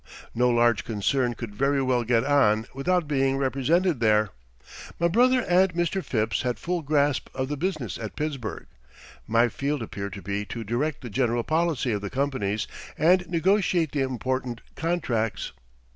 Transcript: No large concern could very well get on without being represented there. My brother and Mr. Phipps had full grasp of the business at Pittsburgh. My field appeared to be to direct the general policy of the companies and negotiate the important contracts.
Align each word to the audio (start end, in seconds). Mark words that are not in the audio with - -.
No 0.33 0.49
large 0.49 0.83
concern 0.83 1.35
could 1.35 1.53
very 1.53 1.79
well 1.79 2.03
get 2.03 2.23
on 2.25 2.65
without 2.73 3.07
being 3.07 3.37
represented 3.37 3.99
there. 3.99 4.31
My 4.99 5.07
brother 5.07 5.41
and 5.47 5.71
Mr. 5.75 6.03
Phipps 6.03 6.41
had 6.41 6.57
full 6.57 6.81
grasp 6.81 7.29
of 7.35 7.49
the 7.49 7.55
business 7.55 7.99
at 7.99 8.15
Pittsburgh. 8.15 8.65
My 9.27 9.47
field 9.47 9.83
appeared 9.83 10.13
to 10.13 10.23
be 10.23 10.43
to 10.45 10.63
direct 10.63 11.01
the 11.01 11.11
general 11.11 11.43
policy 11.43 11.91
of 11.91 12.01
the 12.01 12.09
companies 12.09 12.65
and 12.97 13.29
negotiate 13.29 13.91
the 13.91 14.01
important 14.01 14.61
contracts. 14.75 15.51